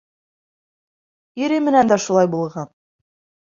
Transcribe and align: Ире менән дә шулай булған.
Ире 1.43 1.61
менән 1.67 1.95
дә 1.95 2.01
шулай 2.09 2.33
булған. 2.35 2.77